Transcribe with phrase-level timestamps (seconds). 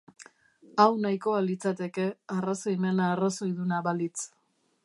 [0.83, 2.07] Hau nahikoa litzateke
[2.39, 4.27] arrazoimena arrazoiduna balitz.